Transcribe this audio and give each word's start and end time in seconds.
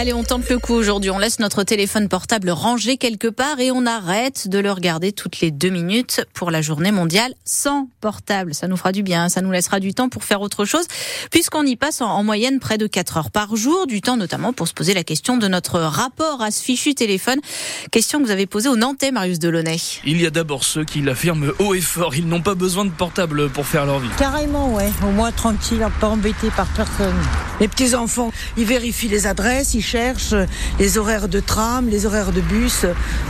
Allez, 0.00 0.12
on 0.12 0.22
tente 0.22 0.48
le 0.48 0.60
coup 0.60 0.74
aujourd'hui. 0.74 1.10
On 1.10 1.18
laisse 1.18 1.40
notre 1.40 1.64
téléphone 1.64 2.08
portable 2.08 2.50
rangé 2.50 2.98
quelque 2.98 3.26
part 3.26 3.58
et 3.58 3.72
on 3.72 3.84
arrête 3.84 4.46
de 4.46 4.60
le 4.60 4.70
regarder 4.70 5.10
toutes 5.10 5.40
les 5.40 5.50
deux 5.50 5.70
minutes 5.70 6.24
pour 6.34 6.52
la 6.52 6.62
journée 6.62 6.92
mondiale 6.92 7.34
sans 7.44 7.88
portable. 8.00 8.54
Ça 8.54 8.68
nous 8.68 8.76
fera 8.76 8.92
du 8.92 9.02
bien, 9.02 9.28
ça 9.28 9.40
nous 9.40 9.50
laissera 9.50 9.80
du 9.80 9.94
temps 9.94 10.08
pour 10.08 10.22
faire 10.22 10.40
autre 10.40 10.64
chose 10.64 10.86
puisqu'on 11.32 11.64
y 11.64 11.74
passe 11.74 12.00
en, 12.00 12.22
moyenne 12.22 12.60
près 12.60 12.78
de 12.78 12.86
4 12.86 13.16
heures 13.16 13.30
par 13.32 13.56
jour, 13.56 13.88
du 13.88 14.00
temps 14.00 14.16
notamment 14.16 14.52
pour 14.52 14.68
se 14.68 14.72
poser 14.72 14.94
la 14.94 15.02
question 15.02 15.36
de 15.36 15.48
notre 15.48 15.80
rapport 15.80 16.42
à 16.42 16.52
ce 16.52 16.62
fichu 16.62 16.94
téléphone. 16.94 17.40
Question 17.90 18.20
que 18.20 18.24
vous 18.26 18.30
avez 18.30 18.46
posée 18.46 18.68
au 18.68 18.76
Nantais, 18.76 19.10
Marius 19.10 19.40
Delaunay. 19.40 19.78
Il 20.04 20.22
y 20.22 20.26
a 20.26 20.30
d'abord 20.30 20.62
ceux 20.62 20.84
qui 20.84 21.00
l'affirment 21.00 21.50
haut 21.58 21.74
et 21.74 21.80
fort. 21.80 22.14
Ils 22.14 22.28
n'ont 22.28 22.40
pas 22.40 22.54
besoin 22.54 22.84
de 22.84 22.92
portable 22.92 23.50
pour 23.50 23.66
faire 23.66 23.84
leur 23.84 23.98
vie. 23.98 24.10
Carrément, 24.16 24.76
ouais. 24.76 24.92
Au 25.02 25.10
moins 25.10 25.32
tranquille, 25.32 25.84
pas 26.00 26.06
embêté 26.06 26.50
par 26.56 26.68
personne. 26.68 27.16
Les 27.58 27.66
petits 27.66 27.96
enfants, 27.96 28.30
ils 28.56 28.64
vérifient 28.64 29.08
les 29.08 29.26
adresses, 29.26 29.74
ils 29.74 29.87
les 30.78 30.98
horaires 30.98 31.28
de 31.28 31.40
tram, 31.40 31.88
les 31.88 32.06
horaires 32.06 32.32
de 32.32 32.40
bus. 32.40 32.86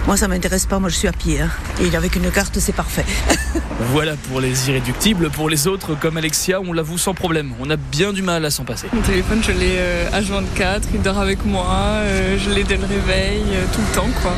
Moi, 0.07 0.17
ça 0.17 0.29
m'intéresse 0.29 0.67
pas. 0.67 0.79
Moi, 0.79 0.89
je 0.89 0.97
suis 0.97 1.09
à 1.09 1.13
pied. 1.13 1.41
Hein. 1.41 1.51
Et 1.81 1.95
avec 1.95 2.17
une 2.17 2.31
carte, 2.31 2.59
c'est 2.59 2.75
parfait. 2.75 3.05
voilà 3.93 4.15
pour 4.29 4.41
les 4.41 4.69
irréductibles. 4.71 5.31
Pour 5.31 5.49
les 5.49 5.67
autres, 5.67 5.95
comme 5.95 6.17
Alexia, 6.17 6.61
on 6.61 6.73
l'avoue 6.73 6.99
sans 6.99 7.15
problème. 7.15 7.53
On 7.61 7.71
a 7.71 7.77
bien 7.77 8.13
du 8.13 8.23
mal 8.23 8.45
à 8.45 8.51
s'en 8.51 8.65
passer. 8.65 8.89
Mon 8.93 9.03
téléphone, 9.03 9.43
je 9.43 9.53
l'ai 9.53 9.79
à 10.13 10.17
euh, 10.17 10.23
24 10.29 10.89
Il 10.95 11.03
dort 11.03 11.19
avec 11.19 11.45
moi. 11.45 11.67
Euh, 11.71 12.39
je 12.39 12.51
l'ai 12.51 12.65
dès 12.65 12.77
le 12.77 12.87
réveil, 12.87 13.43
euh, 13.53 13.65
tout 13.73 13.81
le 13.81 13.95
temps, 13.95 14.11
quoi. 14.23 14.33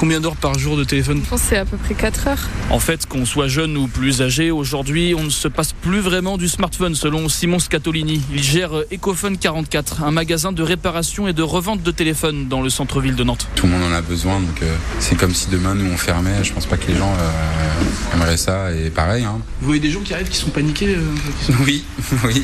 Combien 0.00 0.18
d'heures 0.18 0.36
par 0.36 0.58
jour 0.58 0.78
de 0.78 0.84
téléphone 0.84 1.20
Je 1.22 1.28
pense 1.28 1.42
que 1.42 1.48
c'est 1.50 1.58
à 1.58 1.66
peu 1.66 1.76
près 1.76 1.92
4 1.92 2.28
heures. 2.28 2.48
En 2.70 2.78
fait, 2.78 3.04
qu'on 3.04 3.26
soit 3.26 3.48
jeune 3.48 3.76
ou 3.76 3.86
plus 3.86 4.22
âgé, 4.22 4.50
aujourd'hui, 4.50 5.14
on 5.14 5.24
ne 5.24 5.28
se 5.28 5.46
passe 5.46 5.74
plus 5.74 5.98
vraiment 5.98 6.38
du 6.38 6.48
smartphone, 6.48 6.94
selon 6.94 7.28
Simon 7.28 7.58
Scatolini. 7.58 8.22
Il 8.32 8.42
gère 8.42 8.70
Ecophone 8.90 9.36
44, 9.36 10.02
un 10.02 10.10
magasin 10.10 10.52
de 10.52 10.62
réparation 10.62 11.28
et 11.28 11.34
de 11.34 11.42
revente 11.42 11.82
de 11.82 11.90
téléphones 11.90 12.48
dans 12.48 12.62
le 12.62 12.70
centre-ville 12.70 13.14
de 13.14 13.24
Nantes. 13.24 13.46
Tout 13.56 13.66
le 13.66 13.72
monde 13.72 13.82
en 13.92 13.94
a 13.94 14.00
besoin, 14.00 14.40
donc 14.40 14.62
euh, 14.62 14.74
c'est 15.00 15.16
comme 15.18 15.34
si 15.34 15.50
demain 15.50 15.74
nous 15.74 15.92
on 15.92 15.98
fermait. 15.98 16.44
Je 16.44 16.54
pense 16.54 16.64
pas 16.64 16.78
que 16.78 16.90
les 16.90 16.96
gens 16.96 17.12
euh, 17.20 18.14
aimeraient 18.16 18.38
ça, 18.38 18.72
et 18.72 18.88
pareil. 18.88 19.24
Hein. 19.24 19.40
Vous 19.60 19.66
voyez 19.66 19.82
des 19.82 19.90
gens 19.90 20.00
qui 20.00 20.14
arrivent 20.14 20.30
qui 20.30 20.38
sont 20.38 20.48
paniqués 20.48 20.94
euh, 20.94 21.52
Oui, 21.66 21.84
oui. 22.24 22.42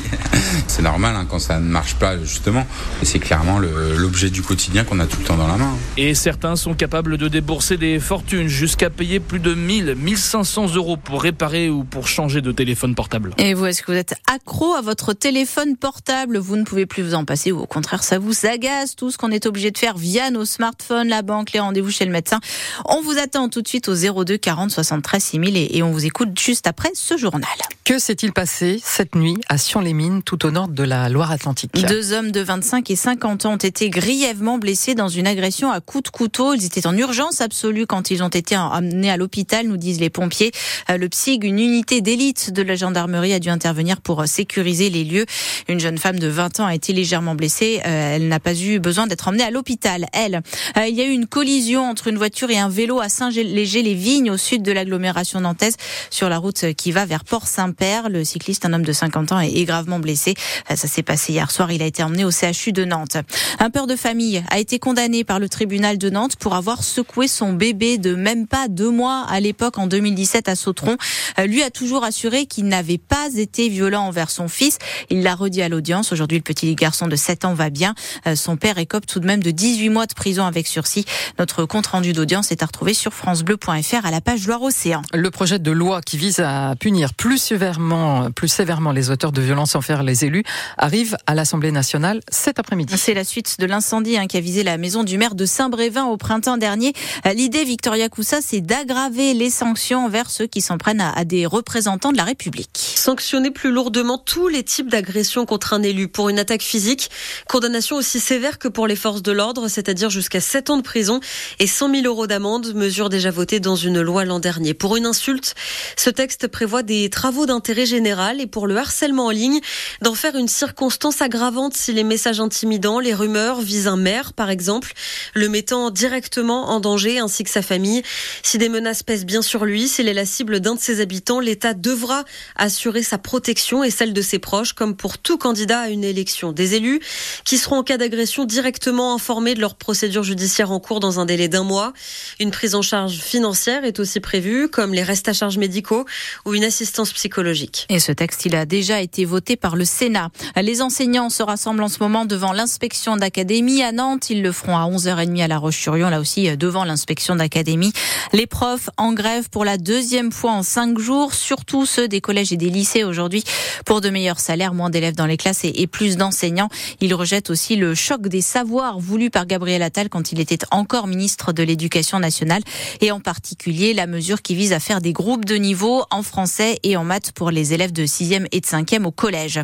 c'est 0.67 0.83
normal 0.83 1.15
hein, 1.15 1.25
quand 1.27 1.39
ça 1.39 1.59
ne 1.59 1.67
marche 1.67 1.95
pas, 1.95 2.19
justement. 2.19 2.67
Et 3.01 3.05
c'est 3.05 3.17
clairement 3.17 3.57
l'objet 3.57 4.29
du 4.29 4.43
quotidien 4.43 4.83
qu'on 4.83 4.99
a 4.99 5.07
tout 5.07 5.17
le 5.21 5.25
temps 5.25 5.37
dans 5.37 5.47
la 5.47 5.57
main. 5.57 5.75
Et 5.97 6.13
certains 6.13 6.55
sont 6.55 6.75
capables 6.75 7.17
de 7.17 7.27
débourser 7.47 7.57
bourser 7.57 7.77
des 7.77 7.99
fortunes 7.99 8.47
jusqu'à 8.49 8.89
payer 8.89 9.19
plus 9.19 9.39
de 9.39 9.55
1000, 9.55 9.95
1500 9.95 10.75
euros 10.75 10.97
pour 10.97 11.23
réparer 11.23 11.69
ou 11.69 11.83
pour 11.85 12.07
changer 12.07 12.41
de 12.41 12.51
téléphone 12.51 12.93
portable. 12.93 13.33
Et 13.37 13.53
vous, 13.53 13.65
est-ce 13.65 13.81
que 13.81 13.91
vous 13.91 13.97
êtes 13.97 14.15
accro 14.31 14.73
à 14.73 14.81
votre 14.81 15.13
téléphone 15.13 15.75
portable? 15.77 16.37
Vous 16.37 16.57
ne 16.57 16.63
pouvez 16.63 16.85
plus 16.85 17.03
vous 17.03 17.15
en 17.15 17.25
passer 17.25 17.51
ou 17.51 17.59
au 17.61 17.65
contraire, 17.65 18.03
ça 18.03 18.19
vous 18.19 18.45
agace 18.45 18.95
tout 18.95 19.11
ce 19.11 19.17
qu'on 19.17 19.31
est 19.31 19.45
obligé 19.45 19.71
de 19.71 19.77
faire 19.77 19.97
via 19.97 20.29
nos 20.29 20.45
smartphones, 20.45 21.07
la 21.07 21.21
banque, 21.21 21.53
les 21.53 21.59
rendez-vous 21.59 21.89
chez 21.89 22.05
le 22.05 22.11
médecin. 22.11 22.41
On 22.85 23.01
vous 23.01 23.17
attend 23.17 23.49
tout 23.49 23.61
de 23.61 23.67
suite 23.67 23.87
au 23.87 23.95
02 23.95 24.37
40 24.37 24.69
73 24.69 25.23
6000 25.23 25.57
et, 25.57 25.77
et 25.77 25.83
on 25.83 25.91
vous 25.91 26.05
écoute 26.05 26.37
juste 26.37 26.67
après 26.67 26.91
ce 26.93 27.17
journal. 27.17 27.49
Que 27.85 27.97
s'est-il 27.99 28.33
passé 28.33 28.81
cette 28.83 29.15
nuit 29.15 29.37
à 29.47 29.57
Sion-les-Mines, 29.57 30.21
tout 30.21 30.45
au 30.45 30.51
nord 30.51 30.67
de 30.67 30.83
la 30.83 31.07
Loire-Atlantique? 31.07 31.71
Deux 31.87 32.11
hommes 32.11 32.31
de 32.31 32.41
25 32.41 32.91
et 32.91 32.97
50 32.97 33.45
ans 33.45 33.53
ont 33.53 33.55
été 33.55 33.89
grièvement 33.89 34.57
blessés 34.57 34.93
dans 34.93 35.07
une 35.07 35.25
agression 35.25 35.71
à 35.71 35.79
coups 35.79 36.03
de 36.03 36.09
couteau. 36.09 36.53
Ils 36.53 36.65
étaient 36.65 36.85
en 36.85 36.97
urgence 36.97 37.36
absolue 37.41 37.85
quand 37.85 38.11
ils 38.11 38.23
ont 38.23 38.29
été 38.29 38.55
amenés 38.55 39.09
à 39.09 39.17
l'hôpital, 39.17 39.67
nous 39.67 39.77
disent 39.77 39.99
les 39.99 40.09
pompiers. 40.09 40.51
Euh, 40.89 40.97
le 40.97 41.09
PSIG, 41.09 41.43
une 41.43 41.59
unité 41.59 42.01
d'élite 42.01 42.51
de 42.51 42.61
la 42.61 42.75
gendarmerie, 42.75 43.33
a 43.33 43.39
dû 43.39 43.49
intervenir 43.49 44.01
pour 44.01 44.21
euh, 44.21 44.25
sécuriser 44.25 44.89
les 44.89 45.03
lieux. 45.03 45.25
Une 45.67 45.79
jeune 45.79 45.97
femme 45.97 46.19
de 46.19 46.27
20 46.27 46.59
ans 46.59 46.65
a 46.65 46.75
été 46.75 46.93
légèrement 46.93 47.35
blessée. 47.35 47.81
Euh, 47.85 48.15
elle 48.15 48.27
n'a 48.27 48.39
pas 48.39 48.55
eu 48.55 48.79
besoin 48.79 49.07
d'être 49.07 49.27
emmenée 49.27 49.43
à 49.43 49.51
l'hôpital. 49.51 50.05
Elle, 50.13 50.41
il 50.75 50.95
y 50.95 51.01
a 51.01 51.05
eu 51.05 51.11
une 51.11 51.27
collision 51.27 51.83
entre 51.89 52.07
une 52.07 52.17
voiture 52.17 52.49
et 52.49 52.57
un 52.57 52.69
vélo 52.69 52.99
à 52.99 53.09
Saint-Léger-les-Vignes, 53.09 54.31
au 54.31 54.37
sud 54.37 54.63
de 54.63 54.71
l'agglomération 54.71 55.41
nantaise, 55.41 55.75
sur 56.09 56.29
la 56.29 56.37
route 56.37 56.73
qui 56.73 56.91
va 56.91 57.05
vers 57.05 57.23
Port-Saint-Père. 57.23 58.09
Le 58.09 58.23
cycliste, 58.23 58.65
un 58.65 58.73
homme 58.73 58.85
de 58.85 58.93
50 58.93 59.31
ans, 59.31 59.39
est 59.39 59.63
gravement 59.65 59.99
blessé. 59.99 60.33
Ça 60.69 60.87
s'est 60.87 61.03
passé 61.03 61.33
hier 61.33 61.51
soir. 61.51 61.71
Il 61.71 61.81
a 61.81 61.85
été 61.85 62.03
emmené 62.03 62.25
au 62.25 62.31
CHU 62.31 62.71
de 62.71 62.85
Nantes. 62.85 63.17
Un 63.59 63.69
père 63.69 63.87
de 63.87 63.95
famille 63.95 64.43
a 64.49 64.59
été 64.59 64.79
condamné 64.79 65.23
par 65.23 65.39
le 65.39 65.49
tribunal 65.49 65.97
de 65.97 66.09
Nantes 66.09 66.35
pour 66.35 66.55
avoir 66.55 66.83
secoué 66.83 67.26
son 67.27 67.53
bébé 67.53 67.97
de 67.97 68.15
même 68.15 68.47
pas 68.47 68.67
deux 68.67 68.89
mois 68.89 69.25
à 69.29 69.39
l'époque 69.39 69.77
en 69.77 69.87
2017 69.87 70.49
à 70.49 70.55
Sautron. 70.55 70.97
Euh, 71.39 71.45
lui 71.45 71.63
a 71.63 71.69
toujours 71.69 72.03
assuré 72.03 72.45
qu'il 72.45 72.65
n'avait 72.67 72.97
pas 72.97 73.27
été 73.35 73.69
violent 73.69 74.03
envers 74.03 74.29
son 74.29 74.47
fils. 74.47 74.77
Il 75.09 75.23
l'a 75.23 75.35
redit 75.35 75.61
à 75.61 75.69
l'audience. 75.69 76.11
Aujourd'hui, 76.11 76.37
le 76.37 76.43
petit 76.43 76.75
garçon 76.75 77.07
de 77.07 77.15
7 77.15 77.45
ans 77.45 77.53
va 77.53 77.69
bien. 77.69 77.95
Euh, 78.25 78.35
son 78.35 78.57
père 78.57 78.77
écope 78.77 79.05
tout 79.05 79.19
de 79.19 79.25
même 79.25 79.43
de 79.43 79.51
18 79.51 79.89
mois 79.89 80.05
de 80.05 80.13
prison 80.13 80.45
avec 80.45 80.67
sursis. 80.67 81.05
Notre 81.39 81.65
compte 81.65 81.87
rendu 81.87 82.13
d'audience 82.13 82.51
est 82.51 82.63
à 82.63 82.65
retrouver 82.65 82.93
sur 82.93 83.13
francebleu.fr 83.13 84.05
à 84.05 84.11
la 84.11 84.21
page 84.21 84.47
Loire-Océan. 84.47 85.01
Le 85.13 85.31
projet 85.31 85.59
de 85.59 85.71
loi 85.71 86.01
qui 86.01 86.17
vise 86.17 86.39
à 86.39 86.75
punir 86.79 87.13
plus 87.13 87.37
sévèrement, 87.37 88.31
plus 88.31 88.47
sévèrement 88.47 88.91
les 88.91 89.09
auteurs 89.09 89.31
de 89.31 89.41
violences 89.41 89.75
envers 89.75 90.03
les 90.03 90.25
élus 90.25 90.43
arrive 90.77 91.17
à 91.25 91.35
l'Assemblée 91.35 91.71
nationale 91.71 92.21
cet 92.29 92.59
après-midi. 92.59 92.95
C'est 92.97 93.13
la 93.13 93.23
suite 93.23 93.57
de 93.59 93.65
l'incendie 93.65 94.17
hein, 94.17 94.27
qui 94.27 94.37
a 94.37 94.41
visé 94.41 94.63
la 94.63 94.77
maison 94.77 95.03
du 95.03 95.17
maire 95.17 95.35
de 95.35 95.45
Saint-Brévin 95.45 96.05
au 96.05 96.17
printemps 96.17 96.57
dernier. 96.57 96.93
Euh, 97.25 97.33
l'idée, 97.33 97.63
Victoria 97.63 98.09
Coussa, 98.09 98.39
c'est 98.41 98.61
d'aggraver 98.61 99.33
les 99.33 99.49
sanctions 99.49 100.05
envers 100.05 100.29
ceux 100.29 100.47
qui 100.47 100.61
s'en 100.61 100.77
prennent 100.77 101.01
à 101.01 101.25
des 101.25 101.45
représentants 101.45 102.11
de 102.11 102.17
la 102.17 102.23
République. 102.23 102.93
Sanctionner 102.95 103.51
plus 103.51 103.71
lourdement 103.71 104.17
tous 104.17 104.47
les 104.47 104.63
types 104.63 104.89
d'agressions 104.89 105.45
contre 105.45 105.73
un 105.73 105.83
élu 105.83 106.07
pour 106.07 106.29
une 106.29 106.39
attaque 106.39 106.61
physique. 106.61 107.09
Condamnation 107.47 107.95
aussi 107.95 108.19
sévère 108.19 108.59
que 108.59 108.67
pour 108.67 108.87
les 108.87 108.95
forces 108.95 109.21
de 109.21 109.31
l'ordre, 109.31 109.67
c'est-à-dire 109.67 110.09
jusqu'à 110.09 110.41
7 110.41 110.69
ans 110.69 110.77
de 110.77 110.81
prison 110.81 111.19
et 111.59 111.67
100 111.67 111.91
000 111.91 112.05
euros 112.05 112.27
d'amende, 112.27 112.73
mesure 112.73 113.09
déjà 113.09 113.31
votée 113.31 113.59
dans 113.59 113.75
une 113.75 114.01
loi 114.01 114.25
l'an 114.25 114.39
dernier. 114.39 114.73
Pour 114.73 114.95
une 114.95 115.05
insulte, 115.05 115.55
ce 115.95 116.09
texte 116.09 116.47
prévoit 116.47 116.83
des 116.83 117.09
travaux 117.09 117.45
d'intérêt 117.45 117.85
général 117.85 118.41
et 118.41 118.47
pour 118.47 118.67
le 118.67 118.77
harcèlement 118.77 119.27
en 119.27 119.31
ligne, 119.31 119.59
d'en 120.01 120.13
faire 120.13 120.35
une 120.35 120.47
circonstance 120.47 121.21
aggravante 121.21 121.75
si 121.75 121.93
les 121.93 122.03
messages 122.03 122.39
intimidants, 122.39 122.99
les 122.99 123.13
rumeurs 123.13 123.61
visent 123.61 123.87
un 123.87 123.97
maire, 123.97 124.33
par 124.33 124.49
exemple, 124.49 124.93
le 125.33 125.49
mettant 125.49 125.89
directement 125.91 126.69
en 126.69 126.79
danger 126.79 126.96
ainsi 127.19 127.43
que 127.43 127.49
sa 127.49 127.61
famille. 127.61 128.01
Si 128.43 128.57
des 128.57 128.69
menaces 128.69 129.03
pèsent 129.03 129.25
bien 129.25 129.41
sur 129.41 129.65
lui, 129.65 129.87
s'il 129.87 130.07
est 130.07 130.13
la 130.13 130.25
cible 130.25 130.59
d'un 130.59 130.75
de 130.75 130.79
ses 130.79 131.01
habitants, 131.01 131.39
l'État 131.39 131.73
devra 131.73 132.23
assurer 132.55 133.03
sa 133.03 133.17
protection 133.17 133.83
et 133.83 133.91
celle 133.91 134.13
de 134.13 134.21
ses 134.21 134.39
proches, 134.39 134.73
comme 134.73 134.95
pour 134.95 135.17
tout 135.17 135.37
candidat 135.37 135.81
à 135.81 135.89
une 135.89 136.03
élection. 136.03 136.51
Des 136.51 136.75
élus 136.75 136.99
qui 137.45 137.57
seront 137.57 137.77
en 137.77 137.83
cas 137.83 137.97
d'agression 137.97 138.45
directement 138.45 139.13
informés 139.13 139.53
de 139.53 139.61
leur 139.61 139.75
procédure 139.75 140.23
judiciaire 140.23 140.71
en 140.71 140.79
cours 140.79 140.99
dans 140.99 141.19
un 141.19 141.25
délai 141.25 141.47
d'un 141.47 141.63
mois. 141.63 141.93
Une 142.39 142.51
prise 142.51 142.75
en 142.75 142.81
charge 142.81 143.17
financière 143.19 143.85
est 143.85 143.99
aussi 143.99 144.19
prévue, 144.19 144.67
comme 144.69 144.93
les 144.93 145.03
restes 145.03 145.29
à 145.29 145.33
charge 145.33 145.57
médicaux 145.57 146.05
ou 146.45 146.53
une 146.53 146.63
assistance 146.63 147.13
psychologique. 147.13 147.85
Et 147.89 147.99
ce 147.99 148.11
texte, 148.11 148.45
il 148.45 148.55
a 148.55 148.65
déjà 148.65 149.01
été 149.01 149.25
voté 149.25 149.55
par 149.55 149.75
le 149.75 149.85
Sénat. 149.85 150.29
Les 150.55 150.81
enseignants 150.81 151.29
se 151.29 151.43
rassemblent 151.43 151.83
en 151.83 151.89
ce 151.89 151.99
moment 151.99 152.25
devant 152.25 152.53
l'inspection 152.53 153.17
d'académie 153.17 153.83
à 153.83 153.91
Nantes. 153.91 154.29
Ils 154.29 154.41
le 154.41 154.51
feront 154.51 154.77
à 154.77 154.89
11h30 154.89 155.43
à 155.43 155.47
La 155.47 155.57
Roche-sur-Yon, 155.57 156.09
là 156.09 156.19
aussi 156.19 156.55
devant 156.57 156.83
l'inspection 156.87 157.35
d'académie. 157.35 157.93
Les 158.33 158.47
profs 158.47 158.89
en 158.97 159.13
grève 159.13 159.49
pour 159.49 159.65
la 159.65 159.77
deuxième 159.77 160.31
fois 160.31 160.51
en 160.51 160.63
cinq 160.63 160.97
jours, 160.97 161.33
surtout 161.33 161.85
ceux 161.85 162.07
des 162.07 162.21
collèges 162.21 162.51
et 162.51 162.57
des 162.57 162.69
lycées 162.69 163.03
aujourd'hui, 163.03 163.43
pour 163.85 164.01
de 164.01 164.09
meilleurs 164.09 164.39
salaires, 164.39 164.73
moins 164.73 164.89
d'élèves 164.89 165.15
dans 165.15 165.25
les 165.25 165.37
classes 165.37 165.63
et 165.63 165.87
plus 165.87 166.17
d'enseignants. 166.17 166.69
Ils 167.01 167.13
rejettent 167.13 167.49
aussi 167.49 167.75
le 167.75 167.93
choc 167.95 168.27
des 168.27 168.41
savoirs 168.41 168.99
voulu 168.99 169.29
par 169.29 169.45
Gabriel 169.45 169.83
Attal 169.83 170.09
quand 170.09 170.31
il 170.31 170.39
était 170.39 170.65
encore 170.71 171.07
ministre 171.07 171.53
de 171.53 171.63
l'Éducation 171.63 172.19
nationale 172.19 172.63
et 173.01 173.11
en 173.11 173.19
particulier 173.19 173.93
la 173.93 174.07
mesure 174.07 174.41
qui 174.41 174.55
vise 174.55 174.73
à 174.73 174.79
faire 174.79 175.01
des 175.01 175.13
groupes 175.13 175.45
de 175.45 175.55
niveau 175.55 176.03
en 176.11 176.23
français 176.23 176.79
et 176.83 176.97
en 176.97 177.03
maths 177.03 177.31
pour 177.31 177.51
les 177.51 177.73
élèves 177.73 177.91
de 177.91 178.05
6e 178.05 178.47
et 178.51 178.61
de 178.61 178.65
5e 178.65 179.05
au 179.05 179.11
collège. 179.11 179.59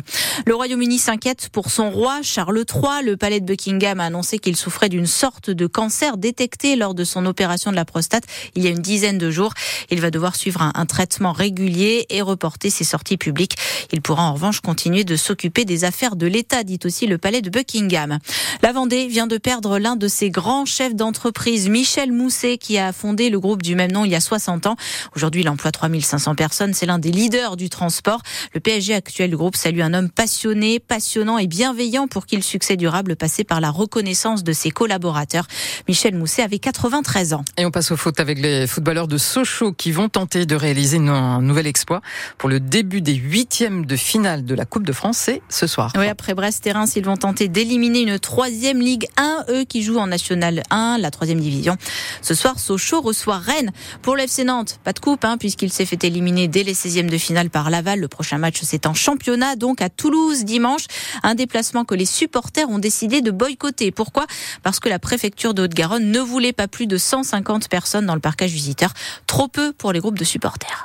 Le 0.46 0.54
Royaume-Uni 0.54 0.98
s'inquiète 0.98 1.48
pour 1.50 1.70
son 1.70 1.90
roi 1.90 2.20
Charles 2.22 2.64
III. 2.68 3.04
Le 3.04 3.16
palais 3.16 3.40
de 3.40 3.46
Buckingham 3.46 4.00
a 4.00 4.06
annoncé 4.06 4.38
qu'il 4.38 4.56
souffrait 4.56 4.88
d'une 4.88 5.06
sorte 5.06 5.50
de 5.50 5.66
cancer 5.66 6.16
détecté 6.16 6.76
lors 6.76 6.94
de 6.94 7.04
son 7.04 7.13
opération 7.26 7.70
de 7.70 7.76
la 7.76 7.84
prostate 7.84 8.24
il 8.54 8.62
y 8.62 8.66
a 8.66 8.70
une 8.70 8.80
dizaine 8.80 9.18
de 9.18 9.30
jours. 9.30 9.52
Il 9.90 10.00
va 10.00 10.10
devoir 10.10 10.36
suivre 10.36 10.60
un, 10.62 10.86
traitement 10.86 11.32
régulier 11.32 12.06
et 12.10 12.20
reporter 12.22 12.70
ses 12.70 12.84
sorties 12.84 13.16
publiques. 13.16 13.56
Il 13.92 14.02
pourra 14.02 14.24
en 14.24 14.34
revanche 14.34 14.60
continuer 14.60 15.04
de 15.04 15.16
s'occuper 15.16 15.64
des 15.64 15.84
affaires 15.84 16.16
de 16.16 16.26
l'État, 16.26 16.62
dit 16.62 16.78
aussi 16.84 17.06
le 17.06 17.18
palais 17.18 17.42
de 17.42 17.50
Buckingham. 17.50 18.18
La 18.62 18.72
Vendée 18.72 19.06
vient 19.06 19.26
de 19.26 19.38
perdre 19.38 19.78
l'un 19.78 19.96
de 19.96 20.08
ses 20.08 20.30
grands 20.30 20.66
chefs 20.66 20.94
d'entreprise, 20.94 21.68
Michel 21.68 22.12
Mousset, 22.12 22.58
qui 22.58 22.78
a 22.78 22.92
fondé 22.92 23.30
le 23.30 23.40
groupe 23.40 23.62
du 23.62 23.74
même 23.74 23.92
nom 23.92 24.04
il 24.04 24.10
y 24.10 24.14
a 24.14 24.20
60 24.20 24.66
ans. 24.66 24.76
Aujourd'hui, 25.16 25.40
il 25.40 25.48
emploie 25.48 25.72
3500 25.72 26.34
personnes. 26.34 26.74
C'est 26.74 26.86
l'un 26.86 26.98
des 26.98 27.10
leaders 27.10 27.56
du 27.56 27.70
transport. 27.70 28.20
Le 28.52 28.60
PSG 28.60 28.94
actuel 28.94 29.30
du 29.30 29.36
groupe 29.36 29.56
salue 29.56 29.80
un 29.80 29.94
homme 29.94 30.10
passionné, 30.10 30.80
passionnant 30.80 31.38
et 31.38 31.46
bienveillant 31.46 32.08
pour 32.08 32.26
qui 32.26 32.36
le 32.36 32.42
succès 32.42 32.76
durable 32.76 33.16
passait 33.16 33.44
par 33.44 33.60
la 33.60 33.70
reconnaissance 33.70 34.44
de 34.44 34.52
ses 34.52 34.70
collaborateurs. 34.70 35.46
Michel 35.88 36.14
Mousset 36.14 36.42
avait 36.42 36.58
80 36.58 37.02
13 37.04 37.34
ans. 37.34 37.44
Et 37.56 37.64
on 37.64 37.70
passe 37.70 37.92
au 37.92 37.96
foot 37.96 38.18
avec 38.18 38.40
les 38.40 38.66
footballeurs 38.66 39.06
de 39.06 39.18
Sochaux 39.18 39.72
qui 39.72 39.92
vont 39.92 40.08
tenter 40.08 40.46
de 40.46 40.56
réaliser 40.56 40.98
un 40.98 41.40
nouvel 41.40 41.68
exploit 41.68 42.00
pour 42.38 42.48
le 42.48 42.58
début 42.58 43.00
des 43.00 43.14
huitièmes 43.14 43.86
de 43.86 43.96
finale 43.96 44.44
de 44.44 44.54
la 44.54 44.64
Coupe 44.64 44.84
de 44.84 44.92
France. 44.92 45.18
C'est 45.18 45.42
ce 45.48 45.66
soir. 45.66 45.92
Oui, 45.96 46.08
après 46.08 46.34
Brest 46.34 46.66
et 46.66 46.72
Reims, 46.72 46.94
ils 46.96 47.04
vont 47.04 47.16
tenter 47.16 47.48
d'éliminer 47.48 48.00
une 48.00 48.18
troisième 48.18 48.80
Ligue 48.80 49.06
1, 49.16 49.44
eux 49.50 49.64
qui 49.64 49.82
jouent 49.82 49.98
en 49.98 50.08
National 50.08 50.62
1, 50.70 50.98
la 50.98 51.10
troisième 51.10 51.40
division. 51.40 51.76
Ce 52.22 52.34
soir, 52.34 52.58
Sochaux 52.58 53.00
reçoit 53.00 53.38
Rennes. 53.38 53.70
Pour 54.02 54.16
l'FC 54.16 54.44
Nantes, 54.44 54.80
pas 54.82 54.92
de 54.92 54.98
coupe, 54.98 55.24
hein, 55.24 55.36
puisqu'il 55.38 55.72
s'est 55.72 55.86
fait 55.86 56.02
éliminer 56.04 56.48
dès 56.48 56.62
les 56.62 56.74
16e 56.74 57.08
de 57.08 57.18
finale 57.18 57.50
par 57.50 57.70
Laval. 57.70 58.00
Le 58.00 58.08
prochain 58.08 58.38
match, 58.38 58.60
c'est 58.62 58.86
en 58.86 58.94
championnat, 58.94 59.56
donc 59.56 59.80
à 59.80 59.88
Toulouse 59.88 60.44
dimanche. 60.44 60.86
Un 61.22 61.34
déplacement 61.34 61.84
que 61.84 61.94
les 61.94 62.06
supporters 62.06 62.68
ont 62.68 62.78
décidé 62.78 63.20
de 63.20 63.30
boycotter. 63.30 63.90
Pourquoi? 63.90 64.26
Parce 64.62 64.80
que 64.80 64.88
la 64.88 64.98
préfecture 64.98 65.54
de 65.54 65.62
Haute-Garonne 65.62 66.10
ne 66.10 66.20
voulait 66.20 66.52
pas 66.52 66.68
plus 66.68 66.86
de 66.94 66.98
150 66.98 67.68
personnes 67.68 68.06
dans 68.06 68.14
le 68.14 68.20
parcage 68.20 68.52
visiteur. 68.52 68.92
Trop 69.26 69.48
peu 69.48 69.72
pour 69.72 69.92
les 69.92 69.98
groupes 69.98 70.18
de 70.18 70.24
supporters. 70.24 70.82